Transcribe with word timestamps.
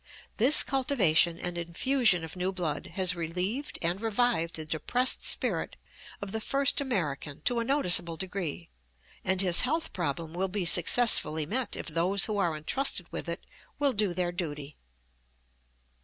This 0.37 0.63
cultivation 0.63 1.37
and 1.37 1.59
infusion 1.59 2.23
of 2.23 2.35
new 2.35 2.51
blood 2.51 2.87
has 2.95 3.13
relieved 3.15 3.77
and 3.83 4.01
revived 4.01 4.55
the 4.55 4.65
depressed 4.65 5.23
spirit 5.23 5.75
of 6.23 6.31
the 6.31 6.41
first 6.41 6.81
American 6.81 7.41
to 7.41 7.59
a 7.59 7.63
noticeable 7.63 8.17
degree, 8.17 8.71
and 9.23 9.41
his 9.41 9.61
health 9.61 9.93
problem 9.93 10.33
will 10.33 10.47
be 10.47 10.65
successfully 10.65 11.45
met 11.45 11.75
if 11.75 11.85
those 11.85 12.25
who 12.25 12.39
are 12.39 12.57
entrusted 12.57 13.11
with 13.11 13.29
it 13.29 13.45
will 13.77 13.93
do 13.93 14.11
their 14.11 14.31
duty. 14.31 14.75